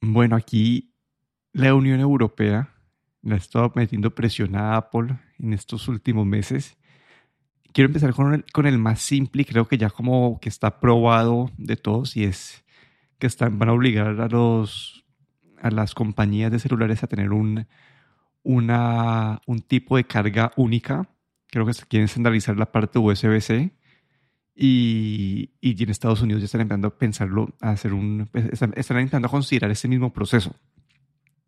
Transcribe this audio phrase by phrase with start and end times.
[0.00, 0.94] Bueno, aquí
[1.52, 2.74] la Unión Europea
[3.22, 6.76] la ha estado metiendo presión a Apple en estos últimos meses.
[7.72, 11.76] Quiero empezar con el, más simple y creo que ya como que está probado de
[11.76, 12.64] todos y es
[13.18, 15.04] que están, van a obligar a, los,
[15.60, 17.66] a las compañías de celulares a tener un,
[18.42, 21.08] un tipo de carga única.
[21.50, 23.72] Creo que quieren estandarizar la parte USB-C
[24.60, 28.96] y, y, en Estados Unidos ya están empezando a pensarlo, a hacer un, están, están
[28.96, 30.52] intentando considerar ese mismo proceso.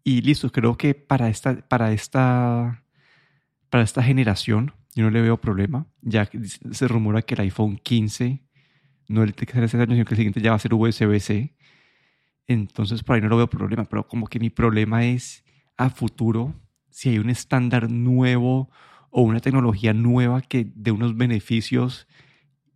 [0.05, 2.85] Y listo, creo que para esta, para esta,
[3.69, 5.87] para esta generación yo no le veo problema.
[6.03, 6.31] Ya
[6.71, 8.45] se rumora que el iPhone 15,
[9.09, 11.57] no el que sale este año, sino que el siguiente ya va a ser USB-C.
[12.47, 15.45] Entonces por ahí no lo veo problema, pero como que mi problema es
[15.77, 16.55] a futuro,
[16.91, 18.71] si hay un estándar nuevo
[19.11, 22.07] o una tecnología nueva que dé unos beneficios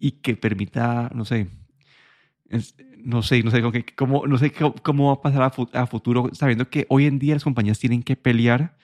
[0.05, 1.49] y que permita, no sé,
[3.03, 3.63] no sé, no sé,
[3.97, 7.43] cómo, no sé cómo, va a pasar a, futuro, sabiendo que hoy en día las
[7.43, 8.77] compañías tienen que pelear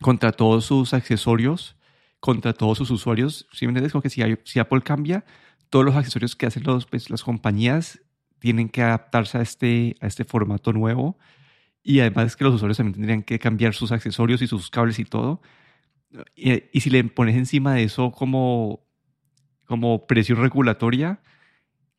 [0.00, 1.74] contra todos sus accesorios,
[2.20, 3.48] contra todos sus usuarios.
[3.52, 3.90] ¿Sí me entiendes?
[3.90, 5.24] Como que si, si Apple cambia,
[5.70, 8.00] todos los accesorios que hacen los, pues, las compañías
[8.38, 11.18] tienen que adaptarse a este, a este formato nuevo.
[11.82, 15.00] Y además es que los usuarios también tendrían que cambiar sus accesorios y sus cables
[15.00, 15.42] y todo.
[16.36, 18.88] Y, y si le pones encima de eso como
[19.70, 21.20] como presión regulatoria,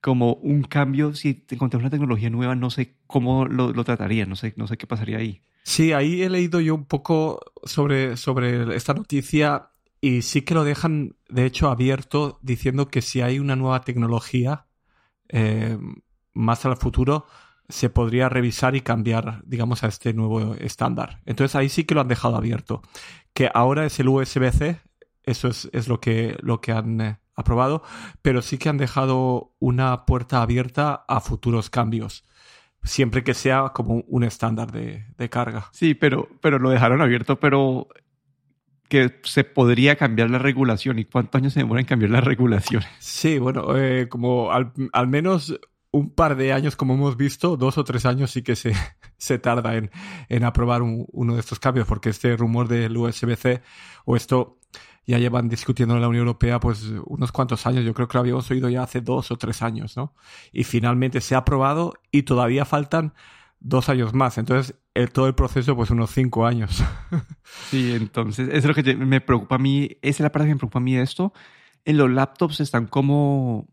[0.02, 4.54] como un cambio, si te una tecnología nueva, no sé cómo lo, trataría, no sé,
[4.58, 5.42] no sé qué pasaría ahí.
[5.64, 9.70] Sí, ahí he leído yo un poco sobre, sobre esta noticia
[10.02, 14.66] y sí que lo dejan, de hecho, abierto, diciendo que si hay una nueva tecnología
[15.30, 15.78] eh,
[16.34, 17.26] más al futuro,
[17.70, 21.22] se podría revisar y cambiar, digamos, a este nuevo estándar.
[21.26, 22.82] Entonces ahí sí que lo han dejado abierto.
[23.34, 24.82] Que ahora es el USB-C,
[25.24, 27.84] eso es, es, lo, que, lo que han eh, aprobado,
[28.22, 32.26] pero sí que han dejado una puerta abierta a futuros cambios,
[32.84, 35.70] siempre que sea como un estándar de, carga.
[35.72, 37.88] Sí, pero, pero lo dejaron abierto, pero
[38.92, 41.00] que se podría cambiar la regulación.
[41.00, 42.84] ¿Y cuántos años se demora en cambiar la regulación?
[43.00, 44.74] Sí, bueno, eh, como al,
[45.08, 45.58] menos
[45.92, 48.74] un par de años, como hemos visto, dos o tres años sí que se,
[49.18, 49.92] se tarda en,
[50.28, 53.62] en aprobar uno de estos cambios, porque este rumor del USB-C
[54.04, 54.61] o esto
[55.06, 57.84] ya llevan discutiendo en la Unión Europea pues unos cuantos años.
[57.84, 60.14] Yo creo que lo habíamos oído ya hace dos o tres años, ¿no?
[60.52, 63.14] Y finalmente se ha aprobado y todavía faltan
[63.60, 64.38] dos años más.
[64.38, 64.76] Entonces,
[65.14, 66.84] todo el proceso, pues unos cinco años.
[67.70, 69.98] Sí, entonces, eso es lo que me preocupa a mí.
[70.02, 71.34] Esa es la parte que me preocupa a mí de esto.
[71.84, 73.68] En los laptops están como...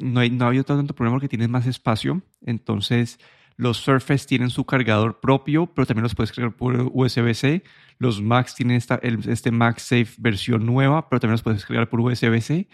[0.00, 2.22] no, hay, no ha habido tanto problema porque tienen más espacio.
[2.40, 3.18] Entonces,
[3.56, 7.62] los Surface tienen su cargador propio, pero también los puedes cargar por USB-C.
[7.98, 12.68] Los Macs tienen esta, este MagSafe versión nueva, pero también los puedes cargar por USB-C.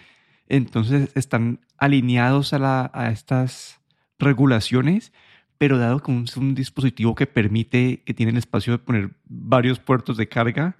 [0.48, 3.80] Entonces están alineados a, la, a estas
[4.18, 5.12] regulaciones,
[5.58, 9.78] pero dado que es un dispositivo que permite, que tiene el espacio de poner varios
[9.78, 10.76] puertos de carga,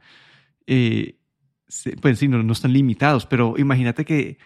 [0.67, 1.19] eh,
[2.01, 4.39] pues sí, no, no, están limitados, pero imagínate que,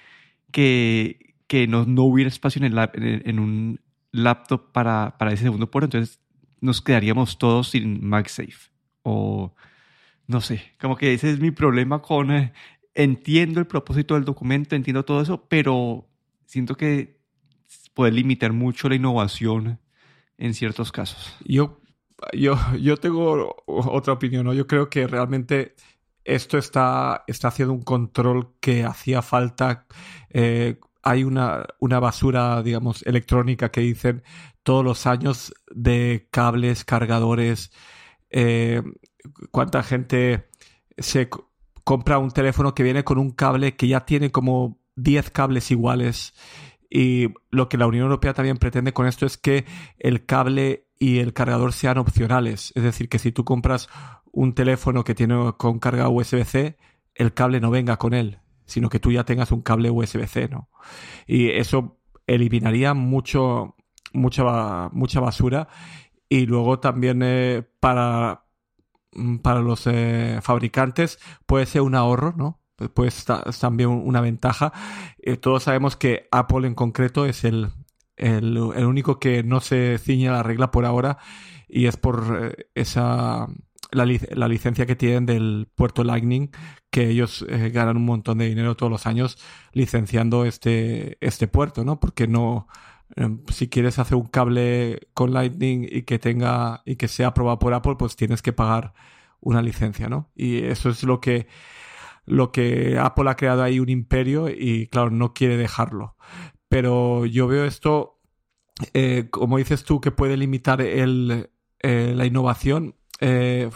[0.51, 3.81] que, que no, no, hubiera espacio en, el, en, un
[4.13, 6.21] laptop para, para ese segundo puerto, entonces
[6.61, 8.71] nos quedaríamos todos sin MagSafe.
[9.03, 9.55] O
[10.27, 12.31] no sé, como que ese es mi problema con...
[12.31, 12.53] Eh,
[12.95, 16.09] entiendo el propósito del documento, entiendo todo eso, pero
[16.45, 17.19] siento que
[17.95, 19.81] puede limitar mucho la innovación
[20.39, 21.37] en ciertos casos.
[21.45, 21.81] Yo,
[22.33, 24.55] yo, yo tengo otra opinión, ¿no?
[24.55, 25.75] Yo creo que realmente
[26.25, 29.87] esto está, está haciendo un control que hacía falta.
[30.31, 34.23] Eh, hay una, una basura, digamos, electrónica que dicen
[34.63, 37.73] todos los años de cables, cargadores.
[38.31, 38.83] Eh,
[39.51, 40.49] ¿Cuánta gente
[40.99, 41.29] se
[41.85, 46.35] compra un teléfono que viene con un cable que ya tiene como 10 cables iguales?
[46.89, 49.65] Y lo que la Unión Europea también pretende con esto es que
[49.99, 52.73] el cable y el cargador sean opcionales.
[52.77, 53.89] Es decir, que si tú compras
[54.31, 56.77] un teléfono que tiene con carga USB-C,
[57.15, 60.69] el cable no venga con él, sino que tú ya tengas un cable USB-C, ¿no?
[61.27, 63.77] Y eso eliminaría mucho,
[64.13, 65.69] mucha, mucha basura
[66.29, 68.47] y luego también eh, para,
[69.13, 72.61] mm, para los eh, fabricantes puede ser un ahorro, ¿no?
[72.95, 74.73] Puede estar también una ventaja.
[75.19, 77.71] Eh, todos sabemos que Apple en concreto es el,
[78.17, 81.19] el, el, único que no se ciñe a la regla por ahora
[81.69, 83.47] y es por esa
[83.93, 86.51] la, la, licencia que tienen del puerto Lightning,
[86.91, 89.39] que ellos eh, ganan un montón de dinero todos los años
[89.73, 92.01] licenciando este, este puerto, ¿no?
[92.01, 92.67] Porque no,
[93.17, 97.59] em, si quieres hacer un cable con Lightning y que tenga y que sea aprobado
[97.59, 98.95] por Apple, pues tienes que pagar
[99.41, 100.31] una licencia, ¿no?
[100.35, 101.47] Y eso es lo que
[102.25, 106.17] lo que Apple ha creado ahí un imperio y claro, no quiere dejarlo.
[106.69, 108.21] Pero yo veo esto,
[108.95, 111.51] eh, como dices tú, que puede limitar el,
[111.81, 113.71] eh, la innovación, eh,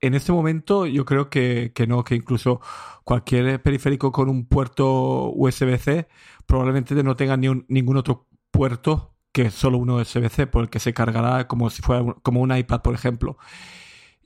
[0.00, 2.60] en este momento yo creo que, que, no, que incluso
[3.04, 6.08] cualquier periférico con un puerto USB-C
[6.46, 10.94] probablemente no tenga ni ningún otro puerto que solo un USB-C por el que se
[10.94, 13.36] cargará como si fuera como un iPad, por ejemplo.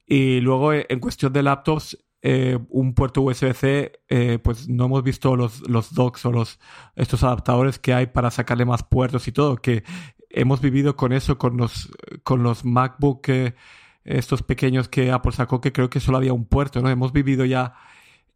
[0.06, 5.34] Y luego en cuestión de laptops, eh, un puerto USB-C, eh, pues no hemos visto
[5.34, 6.60] los, los docks o los,
[6.94, 9.82] estos adaptadores que hay para sacarle más puertos y todo, que
[10.30, 11.90] hemos vivido con eso, con los,
[12.22, 13.54] con los MacBook, eh,
[14.04, 16.90] estos pequeños que Apple sacó, que creo que solo había un puerto, ¿no?
[16.90, 17.74] Hemos vivido ya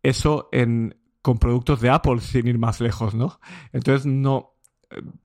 [0.03, 3.39] eso en, con productos de Apple sin ir más lejos, ¿no?
[3.73, 4.55] Entonces, no,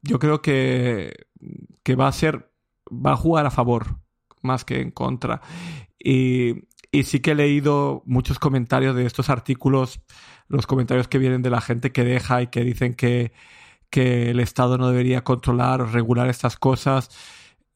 [0.01, 1.27] yo creo que,
[1.83, 2.51] que va a ser,
[2.89, 3.99] va a jugar a favor
[4.41, 5.41] más que en contra.
[5.97, 10.01] Y, y sí que he leído muchos comentarios de estos artículos,
[10.47, 13.31] los comentarios que vienen de la gente que deja y que dicen que,
[13.89, 17.09] que el Estado no debería controlar o regular estas cosas.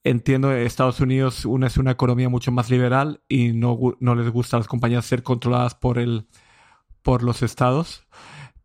[0.09, 4.55] Entiendo Estados Unidos una es una economía mucho más liberal y no, no les gusta
[4.55, 6.27] a las compañías ser controladas por, el,
[7.01, 8.07] por los estados.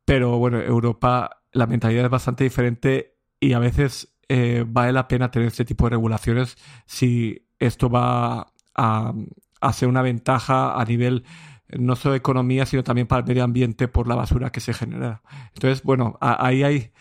[0.04, 5.32] Pero bueno, Europa la mentalidad es bastante diferente y a veces eh, vale la pena
[5.32, 6.56] tener este tipo de regulaciones
[6.86, 9.12] si esto va a,
[9.60, 11.24] hace una ventaja a nivel
[11.70, 14.74] no solo de economía, sino también para el medio ambiente por la basura que se
[14.74, 15.22] genera.
[15.54, 16.92] Entonces, bueno, ahí hay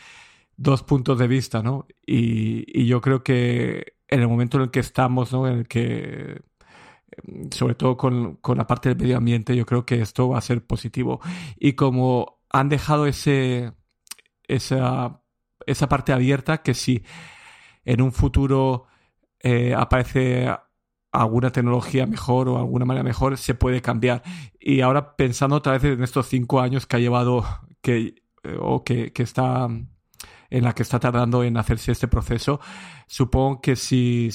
[0.58, 1.88] dos puntos de vista, ¿no?
[2.06, 5.48] Y, yo creo que en el momento en el que estamos, ¿no?
[5.48, 6.42] En el que,
[7.52, 10.42] sobre todo con, con, la parte del medio ambiente, yo creo que esto va a
[10.42, 11.22] ser positivo.
[11.58, 13.74] Y como han dejado ese,
[14.44, 15.22] esa,
[15.66, 17.04] esa parte abierta, que si
[17.86, 18.86] en un futuro
[19.40, 20.50] eh, aparece
[21.12, 24.24] alguna tecnología mejor o alguna manera mejor se puede cambiar.
[24.60, 27.46] Y ahora pensando otra vez en estos cinco años que ha llevado
[27.82, 29.68] que, eh, o que, que está
[30.52, 32.60] en la que está tardando en hacerse este proceso,
[33.08, 34.30] supongo que si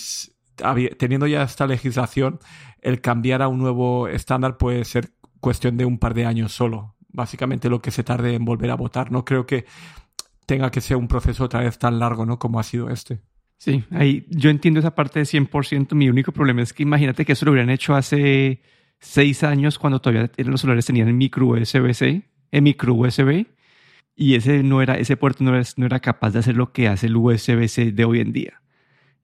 [0.99, 2.41] teniendo ya esta legislación,
[2.81, 5.11] el cambiar a un nuevo estándar puede ser
[5.41, 6.97] cuestión de un par de años solo.
[7.09, 9.13] Básicamente lo que se tarde en volver a votar.
[9.13, 9.67] No creo que
[10.47, 12.39] tenga que ser un proceso otra vez tan largo, ¿no?
[12.39, 13.21] Como ha sido este.
[13.59, 15.95] Sí, ahí yo entiendo esa parte de 100%.
[15.95, 18.61] Mi único problema es que imagínate que eso lo hubieran hecho hace
[18.99, 23.47] seis años cuando todavía los celulares tenían micro USB-C, el micro USB,
[24.17, 26.89] y ese no era, ese puerto no era, no era capaz de hacer lo que
[26.89, 28.63] hace el USB-C de hoy en día.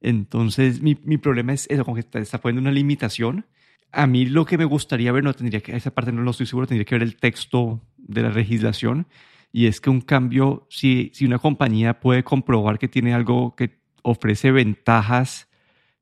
[0.03, 3.47] Entonces, mi, mi problema es eso, como que está, está poniendo una limitación.
[3.91, 6.47] A mí lo que me gustaría ver, no tendría que, esa parte no lo estoy
[6.47, 9.07] seguro, tendría que ver el texto de la legislación.
[9.51, 13.79] Y es que un cambio, si, si una compañía puede comprobar que tiene algo que
[14.03, 15.49] ofrece ventajas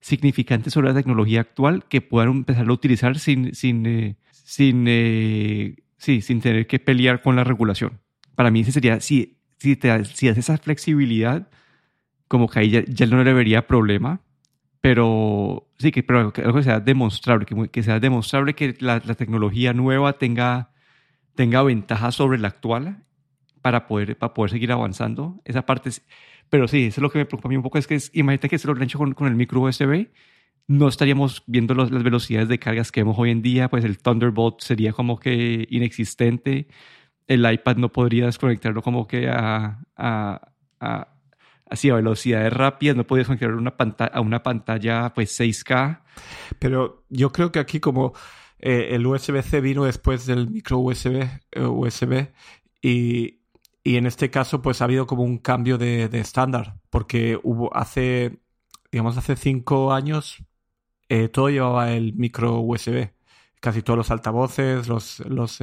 [0.01, 5.77] significantes sobre la tecnología actual que puedan empezar a utilizar sin, sin, eh, sin, eh,
[5.99, 8.01] sí, sin tener que pelear con la regulación.
[8.41, 11.51] Para mí ese sería, si, si, te, si haces esa flexibilidad,
[12.27, 14.23] como que ahí ya, no le vería problema,
[14.81, 19.15] pero sí, que, pero que, que sea demostrable, que, que sea demostrable que la, la,
[19.15, 20.73] tecnología nueva tenga,
[21.35, 23.05] tenga ventajas sobre la actual
[23.61, 25.43] para poder, para poder seguir avanzando.
[25.45, 26.03] Esa parte es,
[26.49, 28.11] pero sí, eso es lo que me preocupa a mí un poco, es que es,
[28.15, 30.09] imagínate que se lo han hecho con, con, el micro USB,
[30.67, 33.99] no estaríamos viendo los, las velocidades de cargas que vemos hoy en día, pues el
[33.99, 36.69] Thunderbolt sería como que inexistente,
[37.31, 40.51] el iPad no podría desconectarlo como que a, a,
[40.81, 41.09] a
[41.71, 43.77] así a velocidades rápidas, no podrías conectarlo una
[44.13, 46.03] a una pantalla pues 6K.
[46.59, 48.15] Pero yo creo que aquí como
[48.59, 52.31] eh, el USB-C vino después del micro USB, eh, USB
[52.83, 53.43] y,
[53.85, 58.41] y en este caso, pues ha habido como un cambio de, estándar, porque hubo hace,
[58.91, 60.45] digamos, hace cinco años,
[61.09, 63.13] eh, todo llevaba el micro USB.
[63.61, 65.61] Casi todos los altavoces, los, los,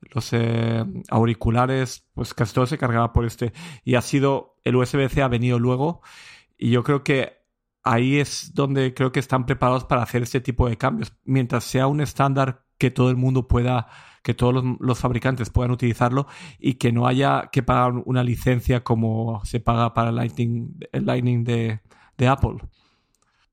[0.00, 3.52] los eh, auriculares, pues casi todo se cargaba por este.
[3.84, 6.02] Y ha sido, el USB-C ha venido luego,
[6.56, 7.38] y yo creo que
[7.82, 11.14] ahí es donde creo que están preparados para hacer este tipo de cambios.
[11.24, 13.88] Mientras sea un estándar que todo el mundo pueda
[14.22, 16.26] que todos los, fabricantes puedan utilizarlo
[16.58, 21.06] y que no haya que pagar una licencia como se paga para el Lightning, el
[21.06, 21.80] Lightning de,
[22.28, 22.56] Apple.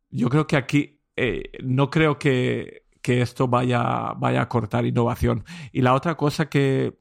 [0.10, 5.44] Yo creo que aquí eh, no creo que, esto vaya, vaya a cortar innovación.
[5.72, 6.98] Y la otra cosa que,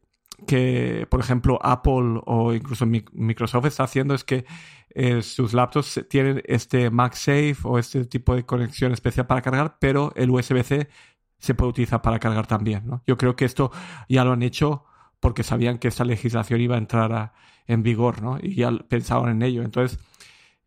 [0.47, 4.45] que, por ejemplo, Apple o incluso Microsoft está haciendo es que
[4.91, 10.13] eh, sus laptops tienen este MagSafe o este tipo de conexión especial para cargar, pero
[10.15, 10.89] el USB-C
[11.39, 12.87] se puede utilizar para cargar también.
[12.87, 13.03] ¿no?
[13.07, 13.71] Yo creo que esto
[14.09, 14.85] ya lo han hecho
[15.21, 17.33] porque sabían que esta legislación iba a entrar
[17.67, 18.39] en vigor ¿no?
[18.41, 19.63] y ya pensaban en ello.
[19.63, 19.99] Entonces,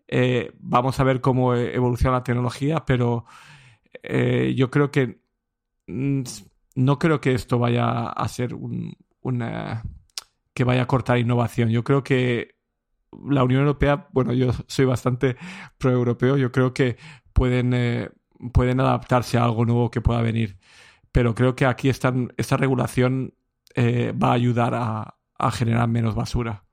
[0.08, 3.26] eh, vamos a ver cómo e-, evoluciona la tecnología, pero
[4.04, 5.20] eh, yo creo que
[5.88, 9.84] no creo que esto vaya a ser un, una
[10.54, 11.70] que vaya a cortar innovación.
[11.70, 12.56] Yo creo que
[13.28, 15.38] la Unión Europea, bueno, yo soy bastante
[15.78, 16.98] pro-europeo, yo creo que
[17.34, 18.10] pueden eh,
[18.54, 20.60] pueden adaptarse a algo nuevo que pueda venir.
[21.12, 23.34] Pero creo que aquí esta regulación
[23.76, 26.64] eh, va a ayudar a, a generar menos basura.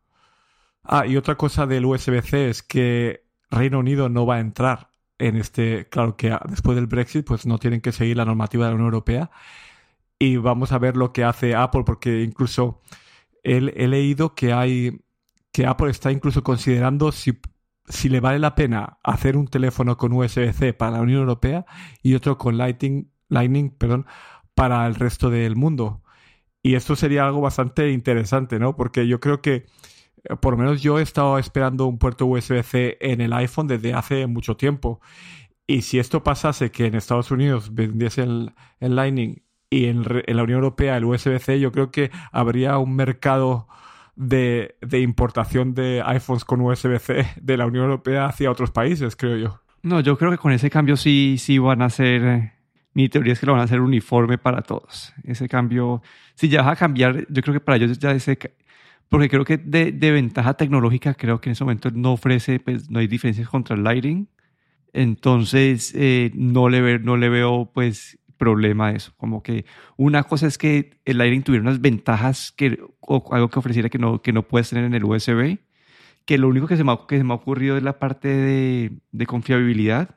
[0.83, 5.37] Ah, y otra cosa del USB-C es que Reino Unido no va a entrar en
[5.37, 8.75] este, claro que después del Brexit pues no tienen que seguir la normativa de la
[8.75, 9.31] Unión Europea
[10.19, 12.81] y vamos a ver lo que hace Apple porque incluso
[13.43, 15.01] he, leído que hay
[15.53, 17.39] que Apple está incluso considerando si,
[17.87, 21.65] si le vale la pena hacer un teléfono con USB-C para la Unión Europea
[22.03, 24.07] y otro con Lightning, Lightning perdón,
[24.55, 26.03] para el resto del mundo.
[26.63, 28.75] Y esto sería algo bastante interesante, ¿no?
[28.75, 29.67] Porque yo creo que
[30.41, 34.27] por lo menos yo he estado esperando un puerto USB-C en el iPhone desde hace
[34.27, 35.01] mucho tiempo.
[35.67, 40.59] Y si esto pasase que en Estados Unidos vendiese el, Lightning y en, la Unión
[40.59, 43.67] Europea el USB-C, yo creo que habría un mercado
[44.15, 49.61] de, importación de iPhones con USB-C de la Unión Europea hacia otros países, creo yo.
[49.83, 52.25] No, yo creo que con ese cambio sí, sí van a ser.
[52.25, 52.53] Eh,
[52.95, 55.13] mi teoría es que lo van a hacer uniforme para todos.
[55.25, 56.03] Ese cambio,
[56.35, 58.39] si ya vas a cambiar, yo creo que para ellos ya ese
[59.09, 62.91] porque creo que de, de, ventaja tecnológica, creo que en ese momento no ofrece, pues
[62.91, 64.29] no hay diferencias contra el Lighting.
[64.93, 69.13] Entonces, eh, no, le ve, no le veo, pues, problema a eso.
[69.17, 69.65] Como que
[69.97, 73.99] una cosa es que el Lighting tuviera unas ventajas que, o algo que ofreciera que
[73.99, 75.59] no, que no puedes tener en el USB,
[76.25, 78.29] que lo único que se me ha, que se me ha ocurrido es la parte
[78.29, 80.17] de, de confiabilidad,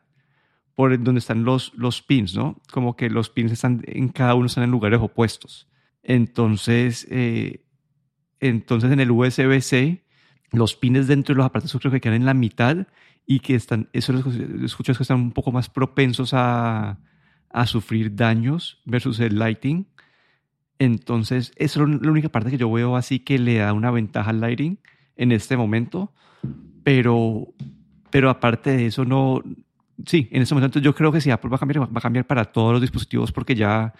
[0.75, 2.61] por donde están los, los pins, ¿no?
[2.71, 5.67] Como que los pins están en cada uno están en lugares opuestos.
[6.03, 7.65] Entonces, eh,
[8.39, 10.03] entonces en el USB-C,
[10.51, 12.87] los pines dentro de los aparatos creo que quedan en la mitad
[13.25, 14.25] y que están, eso los
[14.63, 16.99] escucho que están un poco más propensos a,
[17.49, 19.87] a sufrir daños versus el lighting.
[20.79, 24.29] Entonces, esa es la única parte que yo veo así que le da una ventaja
[24.29, 24.79] al lighting
[25.15, 26.13] en este momento.
[26.83, 27.53] Pero,
[28.09, 29.43] pero aparte de eso, no.
[30.05, 32.25] Sí, en este momento yo creo que si Apple va a cambiar, va a cambiar
[32.25, 33.93] para todos los dispositivos porque ya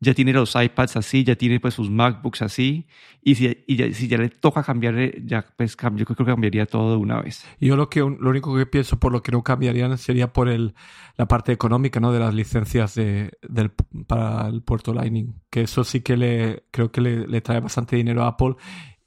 [0.00, 2.86] ya tiene los iPads así, ya tiene pues sus MacBooks así,
[3.22, 6.66] y si, y ya, si ya le toca cambiar, ya pues yo creo que cambiaría
[6.66, 7.46] todo de una vez.
[7.60, 10.74] Yo lo que lo único que pienso por lo que no cambiarían sería por el,
[11.16, 12.12] la parte económica, ¿no?
[12.12, 13.70] De las licencias de, del,
[14.06, 17.96] para el puerto Lightning, que eso sí que le creo que le, le trae bastante
[17.96, 18.56] dinero a Apple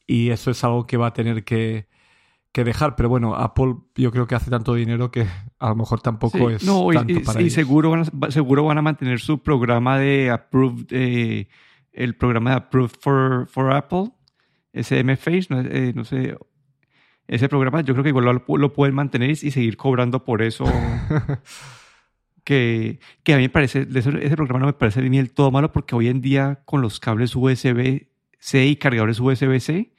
[0.07, 1.87] y eso es algo que va a tener que
[2.51, 5.27] que dejar, pero bueno, Apple yo creo que hace tanto dinero que
[5.59, 8.77] a lo mejor tampoco es no, tanto y, para y seguro van a, seguro van
[8.77, 11.47] a mantener su programa de approved, eh,
[11.91, 14.11] el programa de approved for, for Apple,
[14.73, 16.37] ese MFACE, no, eh, no sé,
[17.27, 20.65] ese programa yo creo que igual lo, pueden mantener y, seguir cobrando por eso.
[22.43, 25.71] que, que, a mí me parece, ese, programa no me parece ni el todo malo
[25.71, 29.91] porque hoy en día con los cables USB-C y cargadores USB-C,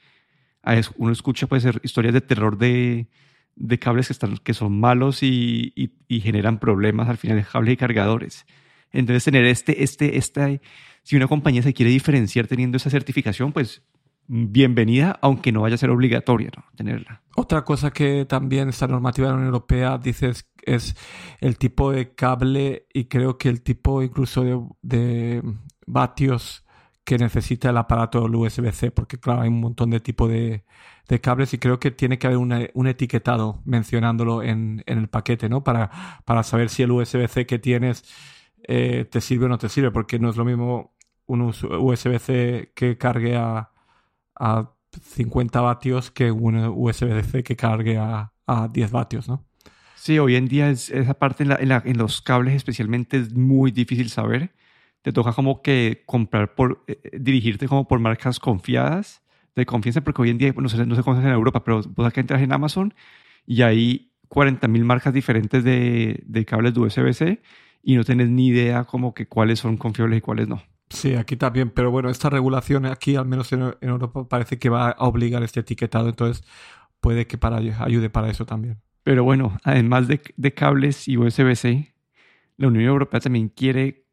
[0.97, 3.07] uno escucha pues historias de terror de,
[3.55, 5.73] de cables que, están, que son malos y,
[6.09, 8.45] generan problemas al final de cables y cargadores.
[8.91, 10.49] Entonces tener este, este, esta,
[11.03, 13.83] si una compañía se quiere diferenciar teniendo esa certificación, pues
[14.27, 17.21] bienvenida, aunque no vaya a ser obligatoria tenerla.
[17.35, 20.31] Otra cosa que también esta normativa de la Unión Europea dice
[20.63, 20.95] es,
[21.39, 25.43] el tipo de cable y creo que el tipo incluso de, de
[25.87, 26.63] vatios
[27.09, 30.63] que necesita el aparato USB-C, porque claro, hay un montón de tipo de,
[31.23, 35.63] cables y creo que tiene que haber un etiquetado mencionándolo en, el paquete, ¿no?
[35.63, 35.89] Para,
[36.23, 38.03] para saber si el USB-C que tienes
[38.61, 40.93] eh, te sirve o no te sirve, porque no es lo mismo
[41.25, 43.71] un USB-C que cargue a,
[44.35, 49.43] a 50 vatios que un USB-C que cargue a, a 10 vatios, ¿no?
[49.95, 54.53] Sí, hoy en día es, esa parte en los cables especialmente es muy difícil saber
[55.01, 59.21] te toca como que comprar por, eh, eh, dirigirte como por marcas confiadas,
[59.55, 61.81] de confianza, porque hoy en día, no sé, no sé cómo es en Europa, pero
[61.81, 62.93] vos acá entras en Amazon
[63.45, 67.41] y hay 40.000 marcas diferentes de, de cables de USB-C
[67.83, 70.61] y no tienes ni idea como que cuáles son confiables y cuáles no.
[70.89, 74.89] Sí, aquí también, pero bueno, esta regulación aquí, al menos en, Europa, parece que va
[74.89, 76.43] a obligar este etiquetado, entonces
[76.99, 78.81] puede que para, ayude para eso también.
[79.03, 81.93] Pero bueno, además de, de cables y USB-C,
[82.57, 84.08] la Unión Europea también quiere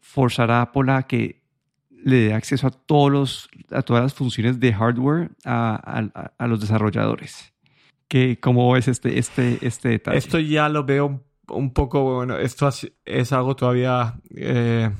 [0.00, 1.40] forzar a Apple a que
[2.02, 6.60] le dé acceso a, todos los, a todas las funciones de hardware a, a, los
[6.60, 7.52] desarrolladores.
[8.08, 10.18] ¿Qué, ¿Cómo es este, este, este detalle?
[10.18, 12.68] Esto ya lo veo un, poco, bueno, esto
[13.04, 14.90] es, algo todavía eh,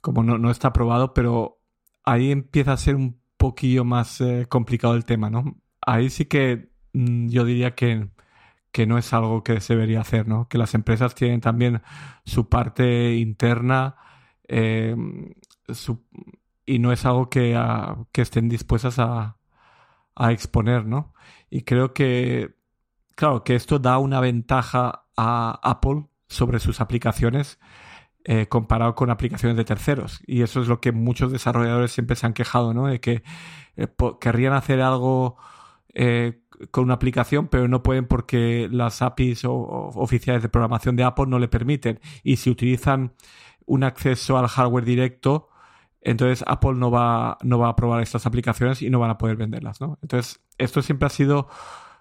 [0.00, 1.60] como no, no, está aprobado, pero
[2.04, 5.56] ahí empieza a ser un poquillo más eh, complicado el tema, ¿no?
[5.80, 8.08] Ahí sí que mm, yo diría que,
[8.72, 10.48] que no es algo que se debería hacer, ¿no?
[10.48, 11.82] Que las empresas tienen también
[12.24, 13.96] su parte interna
[14.52, 14.96] eh,
[16.66, 17.58] y no es algo que,
[18.12, 19.38] que estén dispuestas a,
[20.14, 21.14] a, exponer, ¿no?
[21.50, 22.54] Y creo que,
[23.14, 27.58] claro, que esto da una ventaja a Apple sobre sus aplicaciones
[28.24, 30.20] eh, comparado con aplicaciones de terceros.
[30.26, 32.86] Y eso es lo que muchos desarrolladores siempre se han quejado, ¿no?
[32.86, 33.24] De que
[33.76, 33.88] eh,
[34.20, 35.38] querrían hacer algo
[35.92, 41.02] eh, con una aplicación, pero no pueden porque las APIs o, oficiales de programación de
[41.02, 41.98] Apple no le permiten.
[42.22, 43.14] Y si utilizan
[43.66, 45.48] un acceso al hardware directo,
[46.00, 49.36] entonces Apple no va, no va a aprobar estas aplicaciones y no van a poder
[49.36, 49.98] venderlas, ¿no?
[50.02, 51.48] Entonces, esto siempre ha sido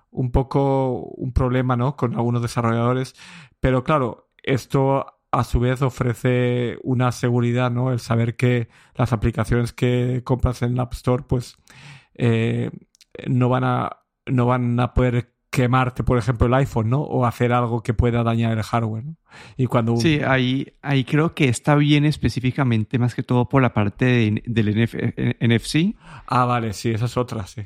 [0.10, 1.96] un poco un problema, ¿no?
[1.96, 3.16] Con algunos desarrolladores.
[3.60, 7.92] Pero claro, esto a su vez ofrece una seguridad, ¿no?
[7.92, 11.58] El saber que las aplicaciones que compras en la App Store, pues
[12.16, 12.72] eh,
[13.28, 17.02] no van a no van a poder quemarte, por ejemplo, el iPhone, ¿no?
[17.02, 19.18] O hacer algo que pueda dañar el hardware, ¿no?
[19.58, 19.98] Y cuando...
[19.98, 24.88] Sí, ahí, ahí creo que está bien específicamente, más que todo por la parte del
[25.42, 25.96] NFC.
[26.26, 27.64] Ah, vale, sí, esa es otra, sí.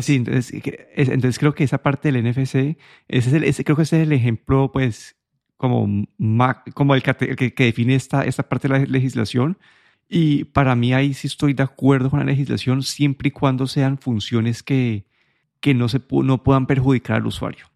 [0.00, 0.62] sí, entonces,
[0.94, 4.12] entonces creo que esa parte del NFC, ese es el, creo que ese es el
[4.12, 5.16] ejemplo, pues,
[5.56, 6.06] como,
[6.74, 9.58] como el, que, que, define esta, esta parte de la legislación.
[10.08, 13.98] Y para mí ahí sí estoy de acuerdo con la legislación siempre y cuando sean
[13.98, 15.07] funciones que,
[15.60, 17.66] que no, se, no puedan perjudicar al usuario.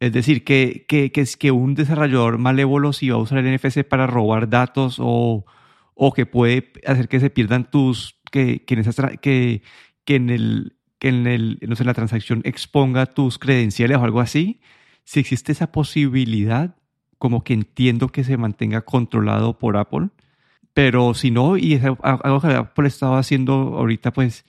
[0.00, 4.06] Es decir, que, que, que, un desarrollador malévolo si va a usar el NFC para
[4.06, 5.44] robar datos o,
[5.94, 9.62] o que puede hacer que se pierdan tus, que, que, en, esa, que,
[10.04, 14.20] que en el, que en el, no sé, la transacción exponga tus credenciales o algo
[14.20, 14.60] así,
[15.04, 16.76] si existe esa posibilidad,
[17.18, 20.08] como que entiendo que se mantenga controlado por Apple,
[20.74, 24.44] pero si no, y es algo que Apple estaba haciendo ahorita, pues,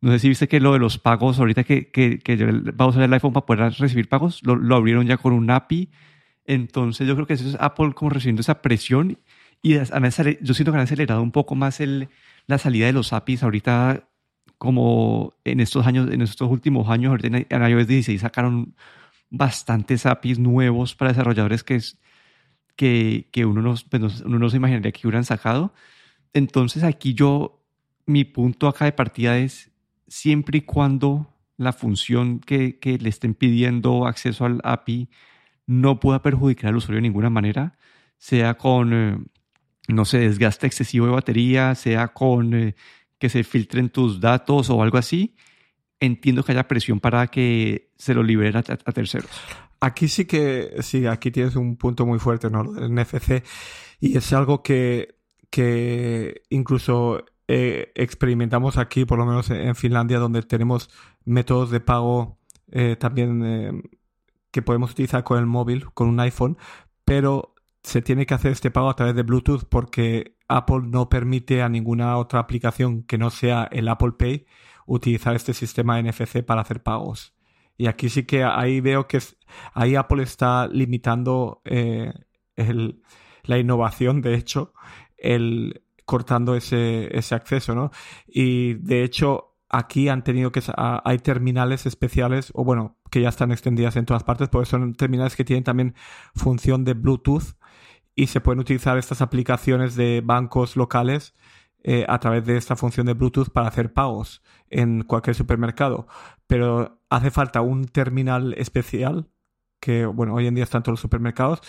[0.00, 2.88] no sé si viste que lo de los pagos, ahorita que, que, que va a
[2.88, 5.90] usar el iPhone para poder recibir pagos, lo, lo, abrieron ya con un API.
[6.44, 9.18] Entonces yo creo que eso es Apple como recibiendo esa presión
[9.62, 9.84] y yo
[10.54, 12.08] siento que han acelerado un poco más el,
[12.46, 13.42] la salida de los APIs.
[13.42, 14.08] Ahorita
[14.56, 18.74] como en estos años, en estos últimos años, ahorita en iOS 16 sacaron
[19.30, 21.98] bastantes APIs nuevos para desarrolladores que es,
[22.76, 25.72] que, que uno, no, pues uno no se imaginaría que hubieran sacado.
[26.32, 27.64] Entonces aquí yo,
[28.06, 29.70] mi punto acá de partida es,
[30.08, 35.10] siempre y cuando la función que, que le estén pidiendo acceso al API
[35.66, 37.78] no pueda perjudicar al usuario de ninguna manera,
[38.16, 39.18] sea con, eh,
[39.88, 42.74] no sé, desgaste excesivo de batería, sea con eh,
[43.18, 45.36] que se filtren tus datos o algo así,
[46.00, 49.30] entiendo que haya presión para que se lo liberen a, terceros.
[49.80, 52.62] Aquí sí que, sí, aquí tienes un punto muy fuerte, ¿no?
[52.78, 53.44] El NFC.
[54.00, 55.16] Y es algo que,
[55.50, 60.90] que incluso eh, experimentamos aquí, por lo menos en Finlandia, donde tenemos
[61.24, 62.38] métodos de pago
[62.70, 63.82] eh, también eh,
[64.50, 66.58] que podemos utilizar con el móvil, con un iPhone,
[67.06, 71.62] pero se tiene que hacer este pago a través de Bluetooth porque Apple no permite
[71.62, 74.46] a ninguna otra aplicación que no sea el Apple Pay
[74.84, 77.34] utilizar este sistema NFC para hacer pagos.
[77.78, 79.20] Y aquí sí que ahí veo que
[79.72, 83.02] ahí Apple está limitando el,
[83.44, 84.74] la innovación, de hecho,
[85.16, 87.90] el cortando ese, ese acceso, ¿no?
[88.26, 90.62] Y de hecho, aquí han tenido que
[91.04, 95.36] hay terminales especiales o bueno que ya están extendidas en todas partes porque son terminales
[95.36, 95.94] que tienen también
[96.34, 97.58] función de Bluetooth
[98.14, 101.34] y se pueden utilizar estas aplicaciones de bancos locales
[101.84, 106.06] eh, a través de esta función de Bluetooth para hacer pagos en cualquier supermercado
[106.46, 109.28] pero hace falta un terminal especial
[109.80, 111.60] que, bueno, hoy en día están todos los supermercados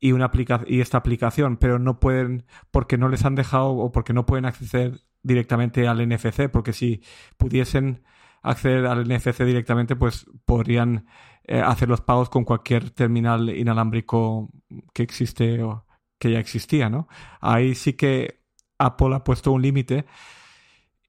[0.00, 3.92] y, una aplica y esta aplicación, pero no pueden, porque no les han dejado o
[3.92, 7.02] porque no pueden acceder directamente al NFC, porque si
[7.36, 8.04] pudiesen
[8.42, 11.06] acceder al NFC directamente, pues podrían
[11.44, 14.50] eh, hacer los pagos con cualquier terminal inalámbrico
[14.92, 15.86] que existe o
[16.18, 17.08] que ya existía, ¿no?
[17.40, 18.42] Ahí sí que
[18.78, 20.06] Apple ha puesto un límite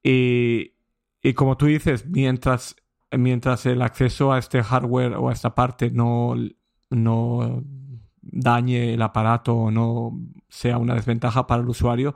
[0.04, 0.74] y,
[1.22, 2.76] y como tú dices, mientras
[3.12, 6.36] mientras el acceso a este hardware o a esta parte no,
[6.90, 7.64] no
[8.22, 10.12] dañe el aparato o no
[10.50, 12.16] sea una desventaja para el usuario.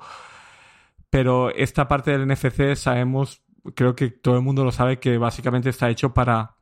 [1.09, 3.43] Pero esta parte del NFC sabemos,
[3.75, 6.55] creo que todo el mundo lo sabe, que básicamente está hecho para,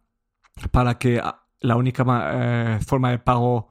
[0.71, 1.21] para que
[1.61, 3.69] la única eh, forma de pago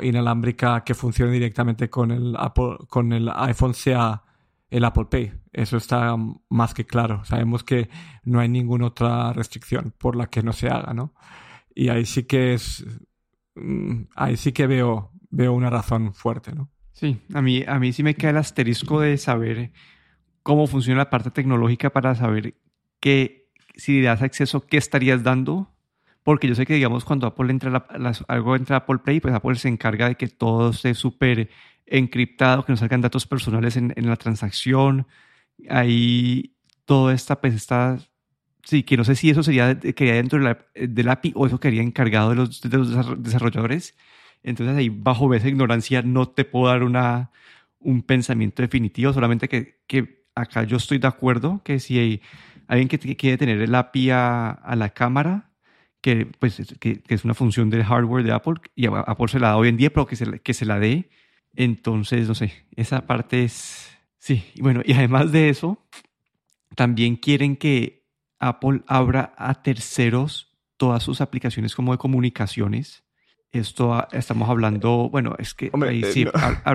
[0.00, 4.22] inalámbrica que funcione directamente con el, Apple, con el iPhone sea
[4.72, 5.32] el Apple Pay.
[5.52, 6.16] Eso está
[6.48, 7.24] más que claro.
[7.24, 7.90] Sabemos que
[8.24, 11.14] no hay ninguna otra restricción por la que no se haga, ¿no?
[11.74, 12.84] Y ahí sí que es.
[13.54, 16.70] Mm, ahí sí que veo, veo una razón fuerte, ¿no?
[16.92, 19.72] Sí, a mí, a mí sí me queda el asterisco de saber
[20.42, 22.54] cómo funciona la parte tecnológica para saber
[22.98, 25.70] que si le das acceso, ¿qué estarías dando?
[26.22, 27.86] Porque yo sé que, digamos, cuando Apple entra
[28.28, 31.50] algo entra Apple Play, pues Apple se encarga de que todo esté súper
[31.98, 35.06] encriptado, que no salgan datos personales en, la transacción.
[35.68, 37.98] Ahí todo esta, pues está,
[38.64, 41.60] sí, que no sé si eso sería quería dentro de la, del API o eso
[41.60, 43.96] quería encargado de los, de los desarrolladores.
[44.42, 47.30] Entonces ahí bajo esa ignorancia no te puedo dar una,
[47.78, 52.22] un pensamiento definitivo, solamente que, que acá yo estoy de acuerdo que si hay
[52.66, 55.50] alguien que quiere tener el API a, la cámara,
[56.00, 59.56] que, pues, que, es una función del hardware de Apple, y Apple se la da
[59.56, 61.10] hoy en día, pero que se, que se la dé.
[61.54, 63.90] Entonces, no sé, esa parte es...
[64.18, 65.84] Sí, y bueno, y además de eso,
[66.76, 68.06] también quieren que
[68.38, 73.04] Apple abra a terceros todas sus aplicaciones como de comunicaciones.
[73.50, 76.32] Esto estamos hablando, bueno, es que eh, sí, no,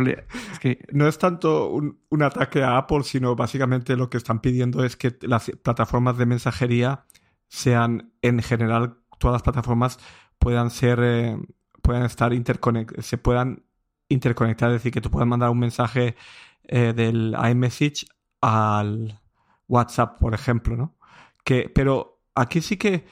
[0.07, 4.41] es que no es tanto un, un, ataque a Apple, sino básicamente lo que están
[4.41, 7.05] pidiendo es que las plataformas de mensajería
[7.47, 9.99] sean, en general, todas las plataformas
[10.39, 11.37] puedan ser, eh,
[11.81, 13.63] puedan estar interconectadas, se puedan
[14.09, 16.15] interconectar, es decir, que tú puedas mandar un mensaje
[16.63, 18.05] eh, del iMessage
[18.41, 19.19] al
[19.67, 20.97] WhatsApp, por ejemplo, ¿no?
[21.43, 23.05] Que, pero aquí sí que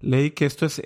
[0.00, 0.80] leí que esto es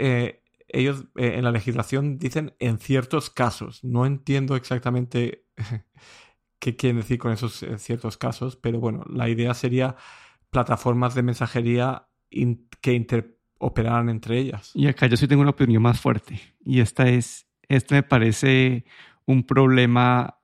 [0.69, 3.83] ellos eh, en la legislación dicen en ciertos casos.
[3.85, 5.47] No entiendo exactamente
[6.59, 9.97] qué quieren decir con esos ciertos casos, pero bueno, la idea sería
[10.51, 12.09] plataformas de mensajería
[12.81, 14.71] que interoperaran entre ellas.
[14.75, 16.41] Y acá yo sí tengo una opinión más fuerte.
[16.65, 18.85] Y esta es, esto me parece
[19.27, 20.39] un problema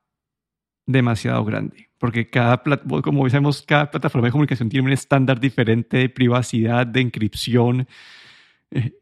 [0.87, 1.89] demasiado grande.
[1.99, 2.63] Porque cada,
[3.03, 7.87] como sabemos, cada plataforma de comunicación tiene un estándar diferente de privacidad, de encripción,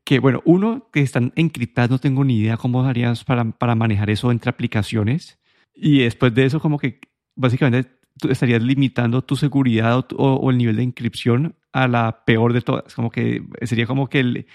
[0.04, 4.10] que bueno, uno, que están encriptadas, no tengo ni idea cómo harías para, para manejar
[4.10, 5.38] eso entre aplicaciones.
[5.74, 7.00] Y después de eso, como que
[7.36, 12.60] básicamente tú estarías limitando tu seguridad o, el nivel de inscripción a la peor de
[12.60, 12.94] todas.
[12.94, 14.46] Como que sería como que el,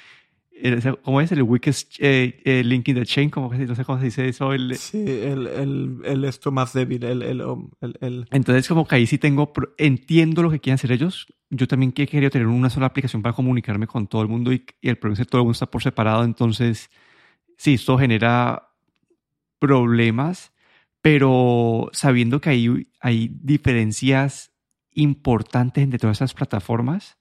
[1.03, 1.31] ¿cómo es?
[1.31, 4.27] El weakest eh, eh, link in the chain, como que no sé cómo se dice
[4.27, 4.53] eso.
[4.53, 9.17] El, sí, el, el, el esto más débil, el, el, Entonces como que ahí sí
[9.17, 11.27] tengo, entiendo lo que quieren hacer ellos.
[11.49, 14.97] Yo también quería tener una sola aplicación para comunicarme con todo el mundo y, el
[14.97, 16.23] problema es que todo el mundo está por separado.
[16.23, 16.89] Entonces,
[17.57, 18.69] sí, esto genera
[19.59, 20.53] problemas,
[21.01, 24.51] pero sabiendo que hay, hay diferencias
[24.93, 27.17] importantes entre todas esas plataformas,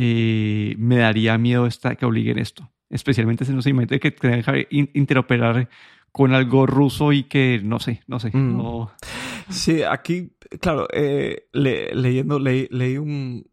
[0.00, 2.70] eh, me daría miedo esta, que obliguen esto.
[2.88, 5.68] Especialmente si no se imagina que que interoperar
[6.12, 8.30] con algo ruso y que no sé, no sé.
[8.32, 8.86] Mm.
[9.50, 13.50] Sí, aquí, claro, eh, leyendo, leí un,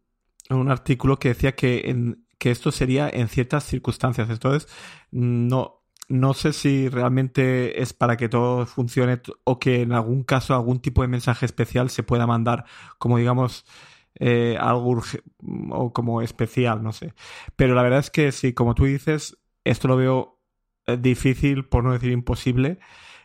[0.48, 4.30] un, artículo que decía que, en, que esto sería en ciertas circunstancias.
[4.30, 4.68] Entonces,
[5.10, 10.54] no, no sé si realmente es para que todo funcione o que en algún caso
[10.54, 12.66] algún tipo de mensaje especial se pueda mandar,
[12.98, 13.64] como digamos,
[14.18, 15.02] eh, algo
[15.70, 17.14] o como especial, no sé.
[17.56, 20.40] Pero la verdad es que sí, como tú dices, esto lo veo
[20.86, 22.78] eh, difícil, por no decir imposible.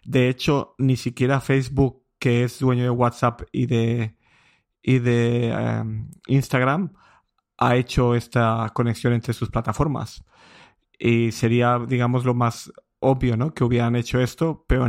[0.03, 4.15] De hecho, ni siquiera Facebook, que es dueño de WhatsApp y de,
[4.81, 6.93] y de em, Instagram,
[7.57, 10.23] ha hecho esta conexión entre sus plataformas.
[10.99, 13.53] Y sería, digamos, lo más obvio, ¿no?
[13.53, 14.87] Que hubieran hecho esto, pero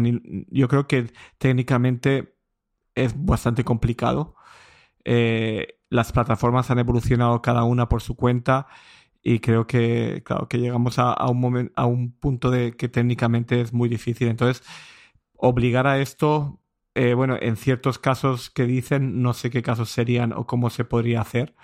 [0.51, 2.37] yo creo que técnicamente
[2.95, 4.37] es bastante complicado.
[5.05, 8.67] Eh, las plataformas han evolucionado cada una por su cuenta
[9.23, 13.73] y creo que, claro, que llegamos a, un a un punto de que técnicamente es
[13.73, 14.29] muy difícil.
[14.29, 14.65] Entonces,
[15.37, 16.61] obligar a esto,
[16.95, 20.85] eh, bueno, en ciertos casos que dicen, no sé qué casos serían o cómo se
[20.85, 21.55] podría hacer,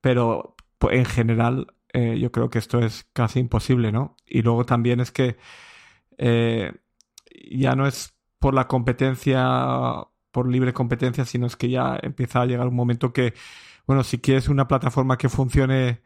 [0.00, 0.56] pero
[0.90, 4.16] en general eh, yo creo que esto es casi imposible, ¿no?
[4.26, 5.36] Y luego también es que
[6.18, 6.72] eh,
[7.50, 12.46] ya no es por la competencia por libre competencia, sino es que ya empieza a
[12.46, 13.34] llegar un momento que,
[13.86, 16.02] bueno, si quieres una plataforma que funcione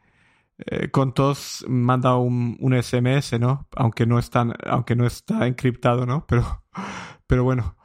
[0.58, 3.66] eh, con todos, manda un, SMS, ¿no?
[3.74, 6.26] Aunque no, están, aunque no está encriptado, ¿no?
[6.28, 6.62] Pero,
[7.26, 7.78] pero bueno,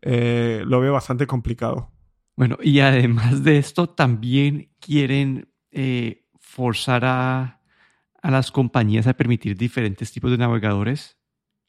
[0.00, 1.90] eh, lo veo bastante complicado.
[2.36, 7.60] Bueno, y además de esto, también quieren eh, forzar a,
[8.22, 11.17] a las compañías a permitir diferentes tipos de navegadores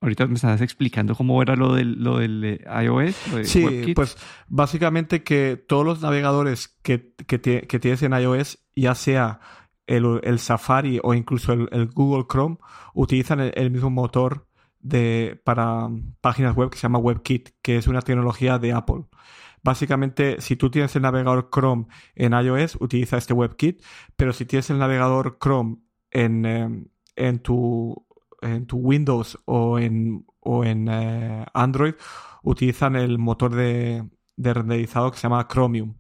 [0.02, 3.16] Ahorita me estabas explicando cómo era lo del, lo del eh, iOS.
[3.44, 9.42] sí, pues básicamente que todos los navegadores que, que, tienes en iOS, ya sea
[9.88, 12.58] el, Safari o incluso el, Google Chrome,
[12.94, 14.48] utilizan el, mismo motor
[14.80, 15.90] de, para
[16.22, 19.04] páginas web que se llama WebKit, que es una tecnología de Apple.
[19.64, 23.84] Básicamente, si tú tienes el navegador Chrome en iOS, utiliza este WebKit,
[24.16, 25.80] pero si tienes el navegador Chrome
[26.12, 26.86] en, em,
[27.18, 28.08] en tu
[28.42, 31.94] en tu Windows o en, o en eh, Android
[32.44, 34.06] utilizan el motor de,
[34.38, 35.96] renderizado que se llama Chromium.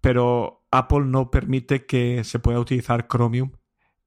[0.00, 3.52] Pero Apple no permite que se pueda utilizar Chromium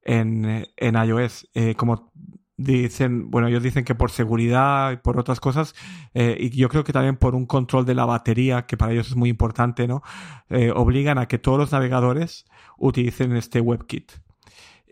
[0.02, 1.50] en, en iOS.
[1.54, 2.12] Eh, como
[2.58, 5.76] dicen, bueno, ellos dicen que por seguridad y por otras cosas,
[6.14, 9.08] eh, y yo creo que también por un control de la batería, que para ellos
[9.08, 10.02] es muy importante, ¿no?
[10.76, 12.46] obligan a que todos los navegadores
[12.78, 14.12] utilicen este WebKit.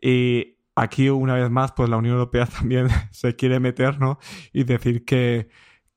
[0.02, 4.20] Y aquí una vez más, pues la Unión Europea también se quiere meter, ¿no?
[4.54, 5.50] Y decir que,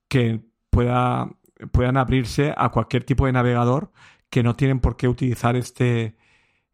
[0.09, 1.31] que pueda,
[1.73, 3.93] puedan abrirse a cualquier tipo de navegador
[4.31, 6.17] que no tienen por qué utilizar este,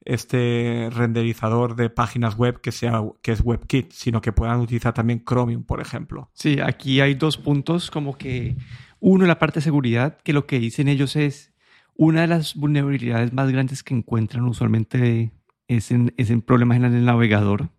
[0.04, 5.24] este renderizador de páginas web que sea que es WebKit, sino que puedan utilizar también
[5.24, 6.30] Chromium, por ejemplo.
[6.34, 8.56] Sí, aquí hay dos puntos, como que
[9.00, 11.52] uno, la parte de seguridad, que lo que dicen ellos es
[11.94, 15.32] una de las vulnerabilidades más grandes que encuentran usualmente
[15.68, 17.70] es en, es en problemas en el navegador.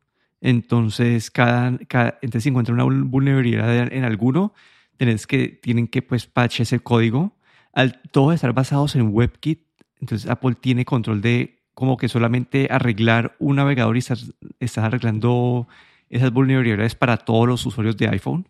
[0.45, 4.53] Entonces, cada, cada, entonces si encuentran una vulnerabilidad en alguno,
[4.95, 7.35] tenés que, tienen que pues patch ese código.
[7.73, 9.63] Al todo estar basados en WebKit,
[9.99, 15.67] entonces Apple tiene control de como que solamente arreglar un navegador y estás, arreglando
[16.11, 18.47] esas vulnerabilidades para todos los usuarios de iPhone.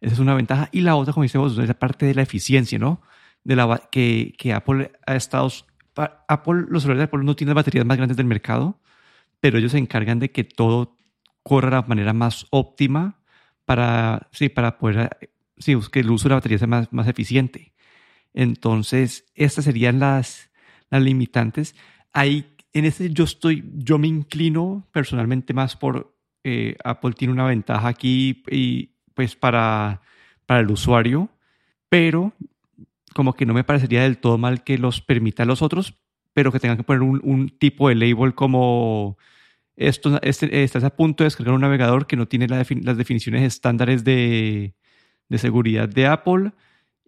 [0.00, 0.68] Esa es una ventaja.
[0.72, 3.00] Y la otra, como dice vos, es la parte de la eficiencia, ¿no?
[3.44, 5.52] De la, que, que Apple ha estado...
[5.94, 8.80] Apple, los celulares de Apple no tienen las baterías más grandes del mercado,
[9.38, 10.97] pero ellos se encargan de que todo
[11.48, 13.20] corra de la manera más óptima
[13.64, 15.10] para, sí, para poder
[15.58, 17.72] sí, que el uso de la batería sea más, más eficiente.
[18.34, 20.50] Entonces, estas serían las,
[20.90, 21.74] las limitantes.
[22.12, 27.46] Ahí en este yo estoy, yo me inclino personalmente más por eh, Apple tiene una
[27.46, 30.02] ventaja aquí y pues para,
[30.46, 31.28] para el usuario,
[31.88, 32.32] pero
[33.14, 35.94] como que no me parecería del todo mal que los permita a los otros,
[36.32, 39.18] pero que tengan que poner un, tipo de label como
[39.78, 44.04] esto, este, estás a punto de descargar un navegador que no tiene las definiciones estándares
[44.04, 44.74] de,
[45.28, 46.52] de seguridad de Apple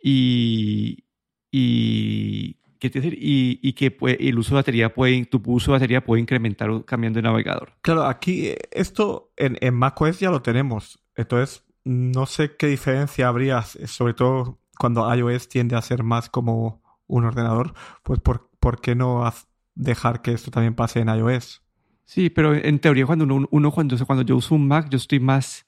[0.02, 1.04] y,
[1.50, 3.12] y ¿Qué decir?
[3.20, 7.18] Y, y que el uso de batería puede, tu uso de batería puede incrementar cambiando
[7.18, 7.74] de navegador.
[7.82, 10.98] Claro, aquí eh, esto en, en macOS ya lo tenemos.
[11.14, 16.82] Entonces, no sé qué diferencia habría, sobre todo cuando iOS tiende a ser más como
[17.06, 19.30] un ordenador, pues ¿por, por qué no
[19.74, 21.62] dejar que esto también pase en iOS?
[22.10, 25.20] Sí, pero en teoría cuando uno, uno cuando, cuando yo uso un Mac, yo estoy
[25.20, 25.64] más,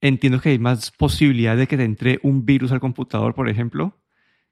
[0.00, 3.94] entiendo que hay más posibilidad de que te entre un virus al computador, por ejemplo,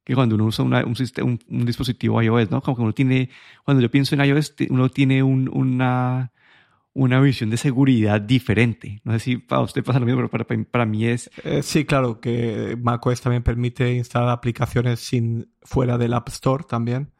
[0.04, 2.60] que cuando uno usa un, sistema, un, dispositivo iOS, ¿no?
[2.60, 3.30] Como que uno tiene,
[3.64, 6.32] cuando yo pienso en iOS, uno tiene una,
[6.92, 9.00] una visión de seguridad diferente.
[9.02, 11.30] No sé si para usted pasa lo mismo, pero para, para mí es...
[11.44, 17.10] Eh, sí, claro, que macOS también permite instalar aplicaciones sin, fuera del App Store también.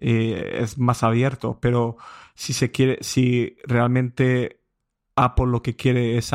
[0.00, 1.98] Eh, es más abierto, pero
[2.38, 4.60] si se quiere, si realmente
[5.16, 6.32] Apple lo que quiere es,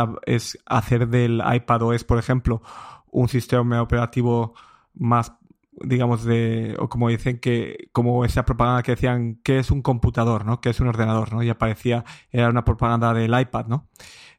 [0.66, 2.62] hacer del iPadOS, por ejemplo,
[3.10, 4.54] un sistema operativo
[4.94, 5.34] más
[5.82, 10.46] digamos, de, o como dicen que, como esa propaganda que decían, que es un computador,
[10.46, 10.62] ¿no?
[10.62, 11.42] Que es un ordenador, ¿no?
[11.42, 13.88] Y aparecía, era una propaganda del iPad, ¿no?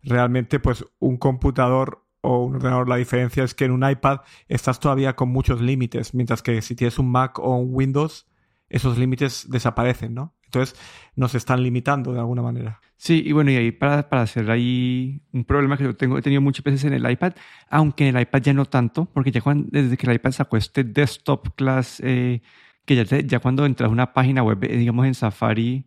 [0.03, 4.79] Realmente, pues, un computador o un ordenador, la diferencia es que en un iPad estás
[4.79, 8.29] todavía con muchos límites, mientras que si tienes un Mac o un Windows,
[8.68, 10.35] esos límites desaparecen, ¿no?
[10.54, 10.78] Entonces
[11.16, 12.80] nos están limitando de alguna manera.
[12.96, 16.22] Sí, y bueno, y ahí para, para hacer ahí un problema que yo tengo, he
[16.22, 17.34] tenido muchas veces en el iPad,
[17.68, 20.56] aunque en el iPad ya no tanto, porque ya cuando, desde que el iPad sacó
[20.56, 22.40] este desktop class, eh,
[22.84, 25.86] que ya, ya cuando entras a una página web, eh, digamos en Safari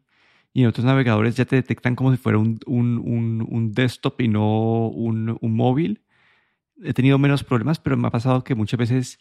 [0.53, 4.19] y en otros navegadores, ya te detectan como si fuera un, un, un, un desktop
[4.21, 6.01] y no un móvil.
[6.84, 9.19] He tenido menos problemas, pero me ha pasado que muchas veces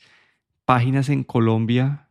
[0.64, 2.06] páginas en Colombia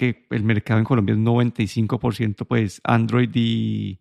[0.00, 4.00] que el mercado en Colombia es 95% pues Android y,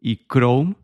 [0.00, 0.76] y, Chrome,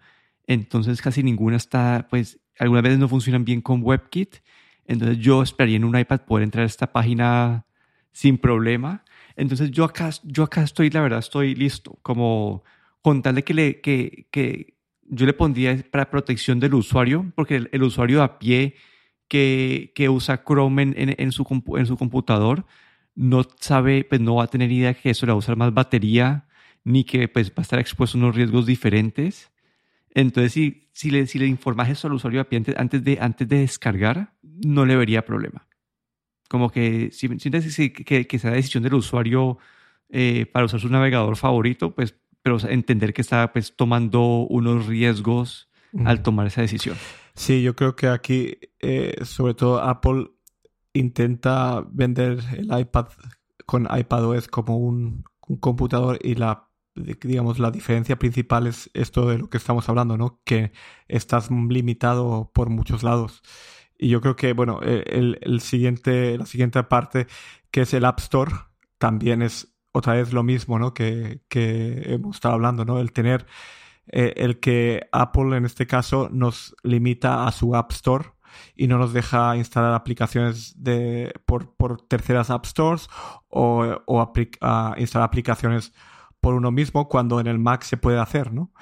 [0.49, 4.39] entonces casi ninguna está, pues algunas veces no funcionan bien con WebKit,
[4.85, 7.65] entonces yo esperaría en un iPad poder entrar a esta página
[8.11, 9.05] sin problema.
[9.37, 12.65] Entonces yo acá, yo acá estoy, la verdad, estoy listo, como
[13.03, 18.21] contarle que, le, que, que yo le pondría para protección del usuario, porque el, usuario
[18.21, 18.75] a pie
[19.29, 22.67] que, que usa Chrome en, en, en, su, en su computador,
[23.17, 25.75] no sabe, pues no va a tener idea que eso le va a usar más
[25.75, 26.47] batería,
[26.85, 29.51] ni que pues va a estar expuesto a unos riesgos diferentes.
[30.15, 34.35] Entonces, si, si, le, si le informas eso al usuario antes, de, antes de descargar,
[34.43, 35.67] no le vería problema.
[36.49, 39.59] Como que si sientes que, que, sea decisión del usuario
[40.11, 45.69] eh, para usar su navegador favorito, pues, pero entender que está pues tomando unos riesgos
[46.05, 46.97] al tomar esa decisión.
[47.35, 50.29] Sí, yo creo que aquí, eh, sobre todo Apple
[50.99, 53.09] intenta vender el iPad
[53.67, 55.25] con iPadOS como un,
[55.61, 60.41] computador y la digamos la diferencia principal es esto de lo que estamos hablando, ¿no?
[60.45, 60.73] Que
[61.09, 63.43] estás limitado por muchos lados.
[63.99, 67.27] Y yo creo que, bueno, el, el siguiente, la siguiente parte,
[67.71, 68.53] que es el App Store,
[68.99, 70.95] también es otra vez lo mismo, ¿no?
[70.95, 72.99] Que, que hemos estado hablando, ¿no?
[72.99, 73.47] El tener,
[74.09, 78.36] eh, el que Apple en este caso nos limita a su App Store
[78.75, 83.09] y no nos deja instalar aplicaciones de, por, por terceras App Stores
[83.49, 84.33] o, o
[84.99, 85.93] instalar aplicaciones
[86.41, 88.73] por uno mismo cuando en el Mac se puede hacer, ¿no?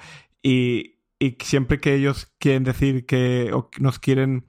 [0.43, 4.47] Y y siempre que ellos quieren decir que o nos quieren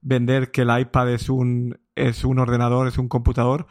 [0.00, 3.66] vender que el iPad es un, es un ordenador, es un computador,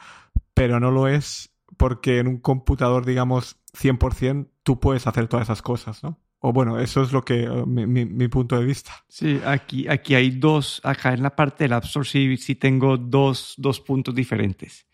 [0.54, 5.62] pero no lo es porque en un computador, digamos, 100%, tú puedes hacer todas esas
[5.62, 6.20] cosas, ¿no?
[6.39, 8.91] O bueno, eso es lo que eh, mi, punto de vista.
[9.08, 12.97] Sí, aquí, aquí hay dos, acá en la parte del App Store sí, sí tengo
[12.97, 14.86] dos, dos puntos diferentes.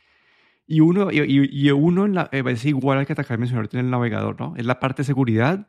[0.66, 3.42] Y uno, y, y uno en la, eh, es igual al que te acabé de
[3.42, 4.54] mencionar en el navegador, ¿no?
[4.56, 5.68] Es la parte de seguridad,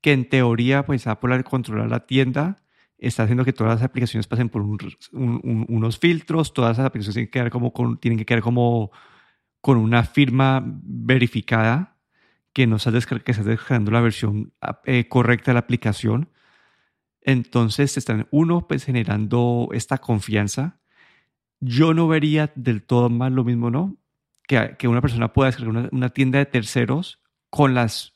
[0.00, 2.56] que en teoría, pues Apple al controlar la tienda,
[2.98, 7.32] está haciendo que todas las aplicaciones pasen por unos filtros, todas las aplicaciones tienen que
[7.32, 8.90] quedar como con, tienen que quedar como
[9.60, 11.96] con una firma verificada
[12.52, 14.52] que no estás que estás descargando la versión
[14.84, 16.30] eh, correcta de la aplicación.
[17.20, 20.80] Entonces están, uno, pues generando esta confianza.
[21.60, 23.96] Yo no vería del todo mal lo mismo, ¿no?
[24.48, 28.14] Que, que una persona pueda descargar una, tienda de terceros con las,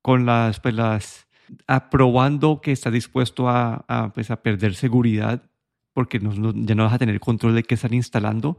[0.00, 1.28] con las, pues las,
[1.66, 5.50] aprobando que está dispuesto a, a, pues a perder seguridad
[5.92, 8.58] porque ya no vas a tener control de qué están instalando.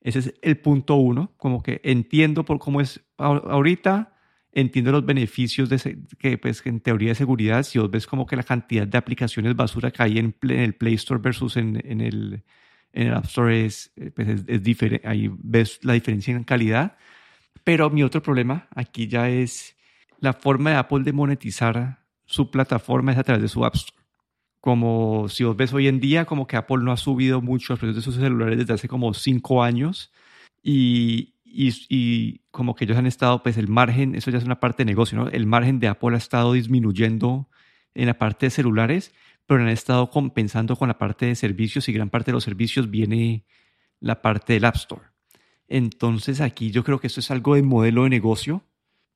[0.00, 4.13] Ese es el punto uno, como que entiendo por cómo es ahorita,
[4.54, 8.36] entiendo los beneficios de que pues en teoría de seguridad, si vos ves como que
[8.36, 12.44] la cantidad de aplicaciones basura que hay en, el Play Store versus en, en, el,
[12.92, 16.44] en el App Store es, eh, pues es, es diferente, ahí ves la diferencia en
[16.44, 16.96] calidad.
[17.64, 19.76] Pero mi otro problema aquí ya es
[20.20, 23.98] la forma de Apple de monetizar su plataforma es a través de su App Store.
[24.60, 27.80] Como si vos ves hoy en día, como que Apple no ha subido mucho los
[27.80, 30.10] precios de sus celulares desde hace como cinco años
[30.62, 34.84] y, y, como que ellos han estado, pues el margen, eso ya es una parte
[34.84, 35.28] de negocio, ¿no?
[35.28, 37.48] El margen de Apple ha estado disminuyendo
[37.94, 39.14] en la parte de celulares,
[39.46, 42.90] pero han estado compensando con la parte de servicios y gran parte de los servicios
[42.90, 43.44] viene
[44.00, 45.02] la parte del App Store.
[45.68, 48.64] Entonces aquí yo creo que esto es algo de modelo de negocio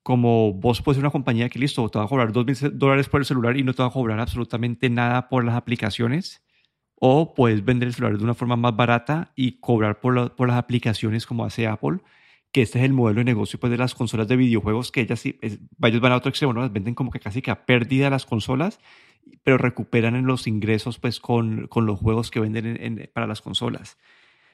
[0.09, 3.11] como vos puedes ser una compañía que listo, te va a cobrar dos mil dólares
[3.11, 6.43] por el celular y no te va a cobrar absolutamente nada por las aplicaciones.
[6.95, 10.57] O puedes vender el celular de una forma más barata y cobrar por, por las
[10.57, 11.99] aplicaciones como hace Apple,
[12.53, 15.25] que este es el modelo de negocio pues, de las consolas de videojuegos, que ellas,
[15.25, 16.61] ellos van a otro extremo, ¿no?
[16.61, 18.81] Las venden como que casi que a pérdida las consolas,
[19.43, 23.99] pero recuperan en los ingresos pues con, con los juegos que venden para las consolas.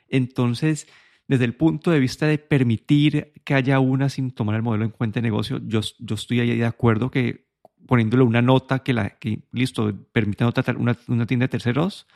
[0.08, 0.88] Entonces,
[1.28, 4.90] desde el punto de vista de permitir que haya una sin tomar el modelo en
[4.90, 7.46] cuenta de negocio, yo, yo estoy ahí de acuerdo que
[7.86, 12.06] poniéndole una nota que, la, que listo, permita tratar una, una tienda de terceros,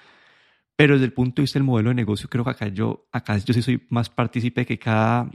[0.77, 3.37] pero desde el punto de vista del modelo de negocio, creo que acá yo, acá
[3.39, 5.31] yo sí soy más partícipe que cada,